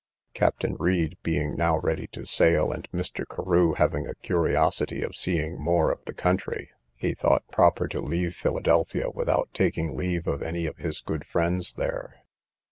Captain 0.33 0.75
Read 0.79 1.15
being 1.21 1.55
now 1.55 1.77
ready 1.77 2.07
to 2.07 2.25
sail, 2.25 2.71
and 2.71 2.89
Mr. 2.91 3.23
Carew 3.23 3.73
having 3.73 4.07
a 4.07 4.15
curiosity 4.15 5.03
of 5.03 5.15
seeing 5.15 5.59
more 5.61 5.91
of 5.91 6.03
the 6.05 6.13
country, 6.15 6.71
he 6.95 7.13
thought 7.13 7.47
proper 7.51 7.87
to 7.87 8.01
leave 8.01 8.33
Philadelphia 8.35 9.11
without 9.11 9.49
taking 9.53 9.95
leave 9.95 10.25
of 10.25 10.41
any 10.41 10.65
of 10.65 10.77
his 10.77 11.01
good 11.01 11.23
friends 11.23 11.73
there. 11.73 12.15